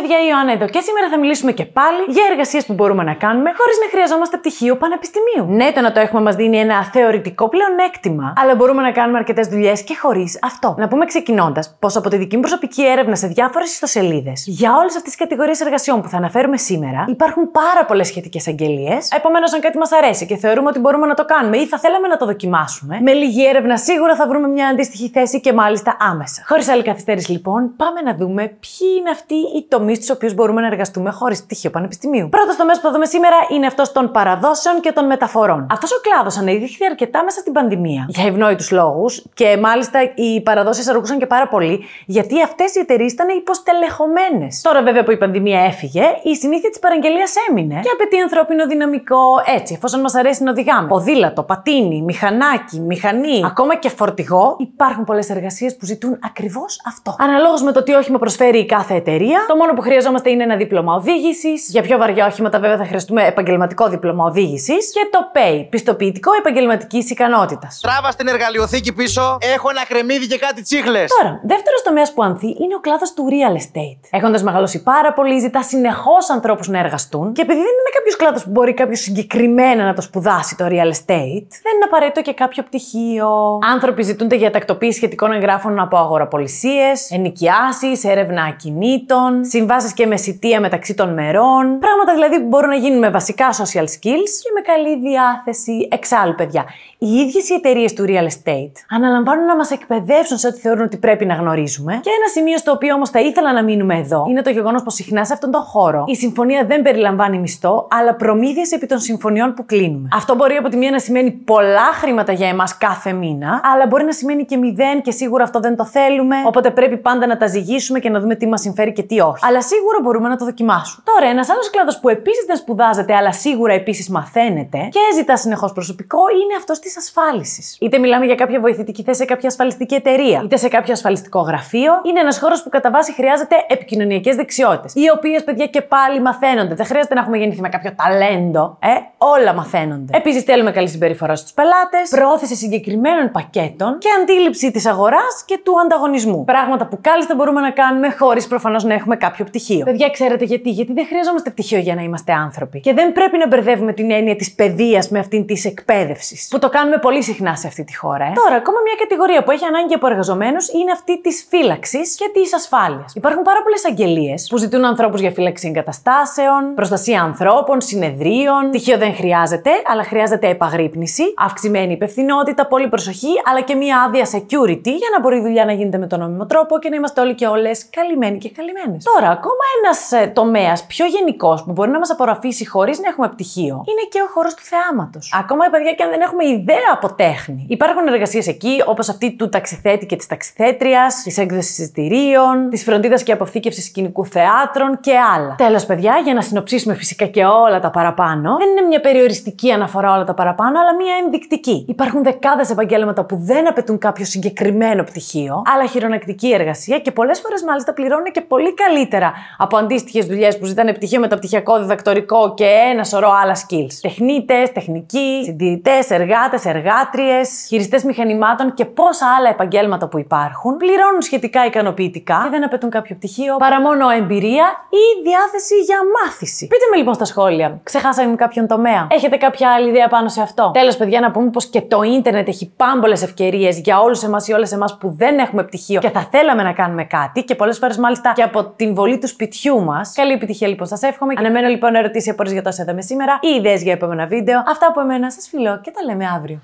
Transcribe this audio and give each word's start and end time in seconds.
παιδιά, 0.00 0.18
η 0.24 0.26
Ιωάννα 0.30 0.52
εδώ 0.52 0.66
και 0.74 0.80
σήμερα 0.80 1.06
θα 1.12 1.18
μιλήσουμε 1.18 1.52
και 1.52 1.64
πάλι 1.78 2.02
για 2.08 2.24
εργασίες 2.30 2.66
που 2.66 2.72
μπορούμε 2.72 3.02
να 3.10 3.14
κάνουμε 3.24 3.50
χωρίς 3.58 3.76
να 3.84 3.88
χρειαζόμαστε 3.92 4.36
πτυχίο 4.36 4.76
πανεπιστημίου. 4.76 5.44
Ναι, 5.58 5.72
το 5.72 5.80
να 5.80 5.92
το 5.92 6.00
έχουμε 6.00 6.22
μας 6.22 6.34
δίνει 6.34 6.58
ένα 6.58 6.84
θεωρητικό 6.84 7.48
πλεονέκτημα, 7.48 8.32
αλλά 8.36 8.54
μπορούμε 8.54 8.82
να 8.82 8.92
κάνουμε 8.92 9.18
αρκετές 9.18 9.46
δουλειές 9.48 9.82
και 9.82 9.96
χωρίς 9.96 10.38
αυτό. 10.42 10.74
Να 10.78 10.88
πούμε 10.88 11.04
ξεκινώντας 11.04 11.76
πως 11.78 11.96
από 11.96 12.08
τη 12.08 12.16
δική 12.16 12.34
μου 12.34 12.40
προσωπική 12.40 12.82
έρευνα 12.86 13.16
σε 13.16 13.26
διάφορες 13.26 13.72
ιστοσελίδες 13.72 14.44
για 14.46 14.70
όλες 14.76 14.96
αυτές 14.96 15.02
τις 15.02 15.16
κατηγορίες 15.16 15.60
εργασιών 15.60 16.02
που 16.02 16.08
θα 16.08 16.16
αναφέρουμε 16.16 16.56
σήμερα 16.56 17.04
υπάρχουν 17.08 17.50
πάρα 17.50 17.84
πολλές 17.86 18.06
σχετικές 18.06 18.48
αγγελίες. 18.48 19.10
Επομένως, 19.16 19.52
αν 19.54 19.60
κάτι 19.60 19.78
μας 19.78 19.92
αρέσει 19.92 20.26
και 20.26 20.36
θεωρούμε 20.36 20.68
ότι 20.68 20.78
μπορούμε 20.78 21.06
να 21.06 21.14
το 21.14 21.24
κάνουμε 21.24 21.56
ή 21.56 21.66
θα 21.66 21.78
θέλαμε 21.78 22.08
να 22.08 22.16
το 22.16 22.26
δοκιμάσουμε, 22.26 22.98
με 23.02 23.12
λίγη 23.12 23.46
έρευνα 23.46 23.76
σίγουρα 23.76 24.14
θα 24.14 24.26
βρούμε 24.26 24.48
μια 24.48 24.68
αντίστοιχη 24.68 25.08
θέση 25.08 25.40
και 25.40 25.52
μάλιστα 25.52 25.96
άμεσα. 26.00 26.42
Χωρίς 26.46 26.68
άλλη 26.68 26.82
καθυστέρηση 26.82 27.30
λοιπόν, 27.30 27.72
πάμε 27.76 28.00
να 28.00 28.14
δούμε 28.14 28.42
ποιοι 28.42 28.88
είναι 28.98 29.10
αυτοί 29.10 29.34
οι 29.34 29.66
τομείς 29.68 29.87
στου 29.94 30.14
οποίους 30.16 30.34
μπορούμε 30.34 30.60
να 30.60 30.66
εργαστούμε 30.66 31.10
χωρίς 31.10 31.42
πτυχίο 31.42 31.70
πανεπιστημίου. 31.70 32.28
Πρώτος 32.28 32.56
τομέας 32.56 32.80
που 32.80 32.86
θα 32.86 32.92
δούμε 32.92 33.06
σήμερα 33.06 33.36
είναι 33.50 33.66
αυτός 33.66 33.92
των 33.92 34.10
παραδόσεων 34.10 34.80
και 34.80 34.92
των 34.92 35.06
μεταφορών. 35.06 35.66
Αυτός 35.70 35.92
ο 35.92 36.00
κλάδος 36.00 36.36
αναδείχθηκε 36.36 36.84
αρκετά 36.84 37.24
μέσα 37.24 37.40
στην 37.40 37.52
πανδημία. 37.52 38.06
Για 38.08 38.24
ευνόητους 38.26 38.70
λόγους 38.70 39.24
και 39.34 39.56
μάλιστα 39.56 39.98
οι 40.14 40.40
παραδόσεις 40.42 40.88
αργούσαν 40.88 41.18
και 41.18 41.26
πάρα 41.26 41.48
πολύ 41.48 41.84
γιατί 42.06 42.42
αυτές 42.42 42.74
οι 42.74 42.78
εταιρείες 42.78 43.12
ήταν 43.12 43.28
υποστελεχωμένες. 43.28 44.60
Τώρα 44.62 44.82
βέβαια 44.82 45.04
που 45.04 45.10
η 45.10 45.16
πανδημία 45.16 45.60
έφυγε, 45.60 46.02
η 46.22 46.34
συνήθεια 46.34 46.70
της 46.70 46.78
παραγγελίας 46.78 47.34
έμεινε 47.48 47.80
και 47.82 47.90
απαιτεί 47.92 48.20
ανθρώπινο 48.20 48.66
δυναμικό 48.66 49.22
έτσι, 49.56 49.74
εφόσον 49.74 50.00
μας 50.00 50.14
αρέσει 50.14 50.42
να 50.42 50.50
οδηγάμε. 50.50 50.88
Ποδήλατο, 50.88 51.42
πατίνι, 51.42 52.02
μηχανάκι, 52.02 52.80
μηχανή, 52.80 53.42
ακόμα 53.44 53.76
και 53.76 53.88
φορτηγό, 53.88 54.56
υπάρχουν 54.58 55.04
πολλές 55.04 55.30
εργασίες 55.30 55.76
που 55.76 55.84
ζητούν 55.84 56.18
ακριβώς 56.24 56.80
αυτό. 56.86 57.16
Αναλόγως 57.18 57.62
με 57.62 57.72
το 57.72 57.82
τι 57.82 57.92
όχημα 57.92 58.18
προσφέρει 58.18 58.58
η 58.58 58.66
κάθε 58.66 58.94
εταιρεία, 58.94 59.44
το 59.48 59.56
μόνο 59.56 59.72
που 59.78 59.84
χρειαζόμαστε 59.84 60.30
είναι 60.30 60.42
ένα 60.42 60.56
δίπλωμα 60.56 60.94
οδήγησης. 60.94 61.68
Για 61.68 61.82
πιο 61.82 61.98
βαριά 61.98 62.26
όχηματα, 62.26 62.58
βέβαια, 62.58 62.76
θα 62.76 62.84
χρειαστούμε 62.84 63.26
επαγγελματικό 63.26 63.88
δίπλωμα 63.88 64.24
οδήγησης. 64.24 64.92
Και 64.92 65.08
το 65.10 65.18
PAY, 65.34 65.66
πιστοποιητικό 65.70 66.30
επαγγελματικής 66.38 67.10
ικανότητας. 67.10 67.80
Τράβα 67.82 68.10
στην 68.10 68.26
εργαλειοθήκη 68.28 68.92
πίσω, 68.92 69.38
έχω 69.54 69.70
ένα 69.70 69.84
κρεμμύδι 69.88 70.26
και 70.26 70.38
κάτι 70.38 70.62
τσίχλες. 70.62 71.10
Τώρα, 71.16 71.40
δεύτερος 71.52 71.82
τομέας 71.82 72.12
που 72.14 72.22
ανθεί 72.22 72.46
είναι 72.46 72.74
ο 72.74 72.80
κλάδος 72.80 73.12
του 73.14 73.24
real 73.32 73.54
estate. 73.62 74.00
Έχοντας 74.10 74.42
μεγαλώσει 74.42 74.82
πάρα 74.82 75.12
πολύ, 75.12 75.38
ζητά 75.38 75.62
συνεχώς 75.62 76.30
ανθρώπους 76.30 76.68
να 76.68 76.78
εργαστούν 76.78 77.32
και 77.32 77.42
επειδή 77.42 77.58
δεν 77.58 77.74
είναι 77.80 77.87
κάποιο 77.87 77.87
κλάδος 78.18 78.44
που 78.44 78.50
μπορεί 78.50 78.74
κάποιος 78.74 79.00
συγκεκριμένα 79.00 79.84
να 79.84 79.94
το 79.94 80.02
σπουδάσει 80.02 80.56
το 80.56 80.64
real 80.64 80.90
estate, 80.96 81.48
δεν 81.64 81.72
είναι 81.74 81.86
απαραίτητο 81.86 82.22
και 82.22 82.32
κάποιο 82.32 82.62
πτυχίο. 82.62 83.58
Άνθρωποι 83.72 84.02
ζητούνται 84.02 84.36
για 84.36 84.50
τακτοποίηση 84.50 84.96
σχετικών 84.96 85.32
εγγράφων 85.32 85.80
από 85.80 85.96
αγοραπολισίες, 85.96 87.10
ενοικιάσεις, 87.10 88.04
έρευνα 88.04 88.42
ακινήτων, 88.42 89.44
συμβάσεις 89.44 89.92
και 89.92 90.06
μεσητεία 90.06 90.60
μεταξύ 90.60 90.94
των 90.94 91.12
μερών. 91.12 91.78
Πράγματα 91.78 92.12
δηλαδή 92.14 92.40
που 92.40 92.48
μπορούν 92.48 92.68
να 92.68 92.76
γίνουν 92.76 92.98
με 92.98 93.10
βασικά 93.10 93.50
social 93.50 93.86
skills 93.94 94.32
και 94.42 94.50
με 94.54 94.60
καλή 94.72 94.98
διάθεση. 95.08 95.88
Εξάλλου, 95.90 96.34
παιδιά, 96.34 96.64
οι 96.98 97.08
ίδιες 97.08 97.48
οι 97.48 97.54
εταιρείες 97.54 97.92
του 97.92 98.04
real 98.08 98.26
estate 98.32 98.72
αναλαμβάνουν 98.90 99.44
να 99.44 99.56
μας 99.56 99.70
εκπαιδεύσουν 99.70 100.38
σε 100.38 100.46
ό,τι 100.46 100.58
θεωρούν 100.58 100.84
ότι 100.84 100.96
πρέπει 100.96 101.24
να 101.24 101.34
γνωρίζουμε. 101.34 101.92
Και 102.02 102.10
ένα 102.18 102.28
σημείο 102.32 102.58
στο 102.58 102.72
οποίο 102.72 102.94
όμως 102.94 103.10
θα 103.10 103.20
ήθελα 103.20 103.52
να 103.52 103.62
μείνουμε 103.62 103.98
εδώ 103.98 104.26
είναι 104.28 104.42
το 104.42 104.50
γεγονός 104.50 104.82
πως 104.82 104.94
συχνά 104.94 105.24
σε 105.24 105.32
αυτόν 105.32 105.50
τον 105.50 105.62
χώρο 105.62 106.04
η 106.06 106.14
συμφωνία 106.14 106.64
δεν 106.64 106.82
περιλαμβάνει 106.82 107.38
μισθό, 107.38 107.88
αλλά 107.90 108.07
προμήθειες 108.14 108.72
επί 108.72 108.86
των 108.86 108.98
συμφωνιών 108.98 109.54
που 109.54 109.64
κλείνουμε. 109.64 110.08
Αυτό 110.12 110.34
μπορεί 110.34 110.54
από 110.54 110.68
τη 110.68 110.76
μία 110.76 110.90
να 110.90 110.98
σημαίνει 110.98 111.30
πολλά 111.30 111.92
χρήματα 111.92 112.32
για 112.32 112.48
εμάς 112.48 112.78
κάθε 112.78 113.12
μήνα, 113.12 113.60
αλλά 113.72 113.86
μπορεί 113.86 114.04
να 114.04 114.12
σημαίνει 114.12 114.44
και 114.44 114.56
μηδέν 114.56 115.02
και 115.02 115.10
σίγουρα 115.10 115.44
αυτό 115.44 115.60
δεν 115.60 115.76
το 115.76 115.84
θέλουμε. 115.84 116.36
Οπότε 116.46 116.70
πρέπει 116.70 116.96
πάντα 116.96 117.26
να 117.26 117.36
τα 117.36 117.46
ζυγίσουμε 117.46 117.98
και 117.98 118.10
να 118.10 118.20
δούμε 118.20 118.34
τι 118.34 118.46
μας 118.46 118.60
συμφέρει 118.60 118.92
και 118.92 119.02
τι 119.02 119.20
όχι. 119.20 119.46
Αλλά 119.46 119.62
σίγουρα 119.62 119.98
μπορούμε 120.02 120.28
να 120.28 120.36
το 120.36 120.44
δοκιμάσουμε. 120.44 121.02
Τώρα, 121.04 121.30
ένας 121.30 121.50
άλλος 121.50 121.70
κλάδος 121.70 122.00
που 122.00 122.08
επίσης 122.08 122.44
δεν 122.46 122.56
σπουδάζεται, 122.56 123.14
αλλά 123.14 123.32
σίγουρα 123.32 123.72
επίσης 123.72 124.08
μαθαίνετε 124.08 124.78
και 124.90 125.00
ζητά 125.14 125.36
συνεχώς 125.36 125.72
προσωπικό 125.72 126.18
είναι 126.42 126.54
αυτός 126.58 126.78
της 126.78 126.96
ασφάλισης. 126.96 127.76
Είτε 127.80 127.98
μιλάμε 127.98 128.24
για 128.24 128.34
κάποια 128.34 128.60
βοηθητική 128.60 129.02
θέση 129.02 129.18
σε 129.18 129.24
κάποια 129.24 129.48
ασφαλιστική 129.48 129.94
εταιρεία, 129.94 130.40
είτε 130.44 130.56
σε 130.56 130.68
κάποιο 130.68 130.92
ασφαλιστικό 130.92 131.40
γραφείο, 131.40 131.92
είναι 132.06 132.20
ένας 132.20 132.38
χώρος 132.38 132.62
που 132.62 132.68
κατά 132.68 132.90
βάση 132.90 133.12
χρειάζεται 133.12 133.56
επικοινωνιακές 133.68 134.36
δεξιότητες. 134.36 134.94
Οι 134.94 135.10
οποίες, 135.16 135.44
παιδιά, 135.44 135.66
και 135.66 135.82
πάλι 135.82 136.20
μαθαίνονται. 136.20 136.74
Δεν 136.74 136.86
χρειάζεται 136.86 137.14
να 137.14 137.20
έχουμε 137.20 137.36
γεννηθεί 137.36 137.60
με 137.60 137.68
κάποιο 137.68 137.92
ταλέντο. 138.02 138.76
Ε, 138.80 138.88
όλα 139.18 139.52
μαθαίνονται. 139.54 140.16
Επίσης, 140.16 140.42
θέλουμε 140.42 140.70
καλή 140.70 140.88
συμπεριφορά 140.88 141.36
στους 141.36 141.52
πελάτες, 141.52 142.08
προώθηση 142.10 142.54
συγκεκριμένων 142.54 143.30
πακέτων 143.30 143.98
και 143.98 144.08
αντίληψη 144.20 144.70
της 144.70 144.86
αγοράς 144.86 145.42
και 145.44 145.60
του 145.64 145.80
ανταγωνισμού. 145.84 146.44
Πράγματα 146.44 146.86
που 146.86 146.98
κάλλιστα 147.00 147.34
μπορούμε 147.34 147.60
να 147.60 147.70
κάνουμε 147.70 148.10
χωρίς 148.10 148.46
προφανώς 148.46 148.84
να 148.84 148.94
έχουμε 148.94 149.16
κάποιο 149.16 149.44
πτυχίο. 149.44 149.84
Παιδιά, 149.84 150.10
ξέρετε 150.10 150.44
γιατί; 150.44 150.70
Γιατί 150.70 150.92
δεν 150.92 151.06
χρειαζόμαστε 151.06 151.50
πτυχίο 151.50 151.78
για 151.78 151.94
να 151.94 152.02
είμαστε 152.02 152.32
άνθρωποι. 152.32 152.80
Και 152.80 152.92
δεν 152.92 153.12
πρέπει 153.12 153.38
να 153.38 153.46
μπερδεύουμε 153.46 153.92
την 153.92 154.10
έννοια 154.10 154.36
της 154.36 154.54
παιδείας 154.54 155.08
με 155.08 155.18
αυτήν 155.18 155.46
της 155.46 155.64
εκπαίδευσης. 155.64 156.48
Που 156.50 156.58
το 156.58 156.68
κάνουμε 156.68 156.98
πολύ 156.98 157.22
συχνά 157.22 157.56
σε 157.56 157.66
αυτή 157.66 157.84
τη 157.84 157.96
χώρα. 157.96 158.24
Ε. 158.24 158.32
Τώρα, 158.34 158.56
ακόμα 158.56 158.78
μια 158.84 158.94
κατηγορία 158.98 159.42
που 159.42 159.50
έχει 159.50 159.64
ανάγκη 159.64 159.94
από 159.94 160.06
εργαζομένους 160.06 160.68
είναι 160.68 160.90
αυτή 160.92 161.20
της 161.20 161.46
φύλαξης 161.48 162.14
και 162.14 162.30
της 162.32 162.54
ασφάλειας. 162.54 163.14
Υπάρχουν 163.14 163.42
πάρα 163.42 163.62
πολλές 163.62 163.84
αγγελίες 163.84 164.46
που 164.50 164.56
ζητούν 164.56 164.84
ανθρώπους 164.84 165.20
για 165.20 165.30
φύλαξη 165.30 165.68
εγκαταστάσεων, 165.68 166.74
προστασία 166.74 167.22
ανθρώπων, 167.22 167.80
συνεδρίων. 167.88 168.70
Τυχείο 168.70 168.98
δεν 168.98 169.14
χρειάζεται, 169.14 169.70
αλλά 169.86 170.02
χρειάζεται 170.02 170.48
επαγρύπνηση, 170.48 171.22
αυξημένη 171.36 171.92
υπευθυνότητα, 171.92 172.66
πολύ 172.66 172.88
προσοχή, 172.88 173.32
αλλά 173.44 173.60
και 173.60 173.74
μια 173.74 174.02
άδεια 174.06 174.24
security 174.24 174.92
για 175.02 175.10
να 175.14 175.20
μπορεί 175.20 175.36
η 175.36 175.40
δουλειά 175.40 175.64
να 175.64 175.72
γίνεται 175.72 175.98
με 175.98 176.06
τον 176.06 176.18
νόμιμο 176.18 176.46
τρόπο 176.46 176.78
και 176.78 176.88
να 176.88 176.96
είμαστε 176.96 177.20
όλοι 177.20 177.34
και 177.34 177.46
όλες 177.46 177.90
καλυμμένοι 177.90 178.38
και 178.38 178.50
καλυμμένες. 178.50 179.04
Τώρα, 179.04 179.30
ακόμα 179.32 179.64
ένας 179.82 180.12
ε, 180.12 180.26
τομέας 180.26 180.84
πιο 180.86 181.06
γενικός 181.06 181.64
που 181.64 181.72
μπορεί 181.72 181.90
να 181.90 181.98
μας 181.98 182.10
απορροφήσει 182.10 182.68
χωρίς 182.68 182.98
να 183.00 183.08
έχουμε 183.08 183.28
πτυχίο 183.28 183.84
είναι 183.90 184.04
και 184.10 184.20
ο 184.22 184.26
χώρος 184.34 184.54
του 184.54 184.62
θεάματος. 184.62 185.32
Ακόμα, 185.38 185.64
παιδιά, 185.70 185.92
και 185.92 186.02
αν 186.02 186.10
δεν 186.10 186.20
έχουμε 186.20 186.44
ιδέα 186.46 186.88
από 186.92 187.14
τέχνη. 187.14 187.66
Υπάρχουν 187.68 188.06
εργασίες 188.06 188.46
εκεί, 188.46 188.82
όπως 188.86 189.08
αυτή 189.08 189.36
του 189.36 189.48
ταξιθέτη 189.48 190.06
και 190.06 190.16
της 190.16 190.26
ταξιθέτριας, 190.26 191.22
της 191.22 191.38
έκδοσης 191.38 191.78
εισιτηρίων, 191.78 192.68
της 192.70 192.82
φροντίδας 192.82 193.22
και 193.22 193.32
αποθήκευσης 193.32 193.84
σκηνικού 193.84 194.26
θεάτρων 194.26 195.00
και 195.00 195.12
άλλα. 195.36 195.54
Τέλος, 195.54 195.86
παιδιά, 195.86 196.20
για 196.24 196.34
να 196.34 196.40
συνοψίσουμε 196.40 196.94
φυσικά 196.94 197.26
και 197.26 197.44
όλα 197.44 197.77
τα 197.80 197.90
παραπάνω, 197.90 198.56
δεν 198.56 198.68
είναι 198.68 198.86
μια 198.86 199.00
περιοριστική 199.00 199.72
αναφορά 199.72 200.12
όλα 200.14 200.24
τα 200.24 200.34
παραπάνω, 200.34 200.80
αλλά 200.80 200.94
μια 200.94 201.14
ενδεικτική. 201.24 201.84
Υπάρχουν 201.88 202.22
δεκάδες 202.22 202.70
επαγγέλματα 202.70 203.24
που 203.24 203.36
δεν 203.36 203.68
απαιτούν 203.68 203.98
κάποιο 203.98 204.24
συγκεκριμένο 204.24 205.04
πτυχίο, 205.04 205.62
αλλά 205.74 205.86
χειρονακτική 205.86 206.52
εργασία 206.52 206.98
και 206.98 207.10
πολλές 207.12 207.40
φορές 207.40 207.62
μάλιστα 207.62 207.92
πληρώνουν 207.92 208.32
και 208.32 208.40
πολύ 208.40 208.74
καλύτερα 208.74 209.32
από 209.58 209.76
αντίστοιχες 209.76 210.26
δουλειές 210.26 210.58
που 210.58 210.64
ζητάνε 210.64 210.92
πτυχίο 210.92 211.20
μεταπτυχιακό, 211.20 211.78
διδακτορικό 211.78 212.54
και 212.54 212.64
ένα 212.64 213.04
σωρό 213.04 213.30
άλλα 213.42 213.56
skills. 213.56 213.94
Τεχνίτες, 214.00 214.72
τεχνικοί, 214.72 215.42
συντηρητές, 215.44 216.10
εργάτες, 216.10 216.64
εργάτριες, 216.64 217.64
χειριστές 217.68 218.04
μηχανημάτων 218.04 218.74
και 218.74 218.84
πόσα 218.84 219.26
άλλα 219.38 219.48
επαγγέλματα 219.48 220.08
που 220.08 220.18
υπάρχουν 220.18 220.76
πληρώνουν 220.76 221.22
σχετικά 221.22 221.64
ικανοποιητικά 221.66 222.40
και 222.42 222.50
δεν 222.50 222.64
απαιτούν 222.64 222.90
κάποιο 222.90 223.16
πτυχίο 223.16 223.56
παρά 223.56 223.80
μόνο 223.80 224.08
εμπειρία 224.08 224.66
ή 224.90 225.22
διάθεση 225.22 225.74
για 225.74 225.98
μάθηση. 226.16 226.66
Πείτε 226.66 226.84
με 226.90 226.96
λοιπόν 226.96 227.14
στα 227.14 227.24
σχόλια, 227.24 227.67
ξεχάσαμε 227.82 228.34
κάποιον 228.34 228.66
τομέα. 228.66 229.06
Έχετε 229.10 229.36
κάποια 229.36 229.72
άλλη 229.72 229.88
ιδέα 229.88 230.08
πάνω 230.08 230.28
σε 230.28 230.42
αυτό; 230.42 230.70
Τέλος, 230.74 230.96
παιδιά, 230.96 231.20
να 231.20 231.30
πούμε 231.30 231.50
πως 231.50 231.66
και 231.66 231.80
το 231.80 232.02
ίντερνετ 232.02 232.48
έχει 232.48 232.72
πάμπολες 232.76 233.22
ευκαιρίες 233.22 233.78
για 233.78 234.00
όλους 234.00 234.22
εμάς 234.22 234.48
ή 234.48 234.52
όλες 234.52 234.72
εμάς 234.72 234.98
που 234.98 235.14
δεν 235.16 235.38
έχουμε 235.38 235.64
πτυχίο 235.64 236.00
και 236.00 236.10
θα 236.10 236.28
θέλαμε 236.30 236.62
να 236.62 236.72
κάνουμε 236.72 237.04
κάτι 237.04 237.42
και 237.42 237.54
πολλές 237.54 237.78
φορές 237.78 237.98
μάλιστα 237.98 238.32
και 238.34 238.42
από 238.42 238.64
την 238.64 238.94
βολή 238.94 239.18
του 239.18 239.28
σπιτιού 239.28 239.84
μας. 239.84 240.12
Καλή 240.14 240.32
επιτυχία 240.32 240.68
λοιπόν, 240.68 240.86
σας 240.86 241.02
εύχομαι. 241.02 241.34
Αναμένω 241.36 241.68
λοιπόν 241.68 241.94
ερωτήσεις 241.94 242.30
απορίες 242.30 242.54
για 242.54 242.62
το 242.62 242.70
είδαμε 242.80 243.02
σήμερα 243.02 243.38
ή 243.42 243.48
ιδέες 243.48 243.82
για 243.82 243.92
επόμενα 243.92 244.26
βίντεο. 244.26 244.58
Αυτά 244.58 244.86
από 244.88 245.00
εμένα 245.00 245.30
σας 245.30 245.48
φιλώ 245.48 245.80
και 245.80 245.90
τα 245.90 246.04
λέμε 246.04 246.26
αύριο. 246.36 246.60